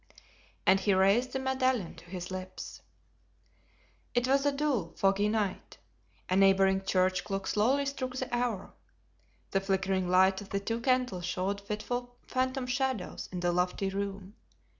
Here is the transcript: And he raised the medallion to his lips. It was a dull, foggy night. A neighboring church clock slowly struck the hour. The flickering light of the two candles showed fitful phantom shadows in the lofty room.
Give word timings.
And 0.65 0.79
he 0.79 0.95
raised 0.95 1.31
the 1.33 1.37
medallion 1.37 1.93
to 1.93 2.05
his 2.05 2.31
lips. 2.31 2.81
It 4.15 4.27
was 4.27 4.47
a 4.47 4.51
dull, 4.51 4.93
foggy 4.95 5.29
night. 5.29 5.77
A 6.27 6.35
neighboring 6.35 6.83
church 6.83 7.23
clock 7.23 7.45
slowly 7.45 7.85
struck 7.85 8.13
the 8.15 8.35
hour. 8.35 8.73
The 9.51 9.61
flickering 9.61 10.07
light 10.09 10.41
of 10.41 10.49
the 10.49 10.59
two 10.59 10.79
candles 10.81 11.25
showed 11.25 11.61
fitful 11.61 12.15
phantom 12.25 12.65
shadows 12.65 13.29
in 13.31 13.41
the 13.41 13.51
lofty 13.51 13.89
room. 13.89 14.33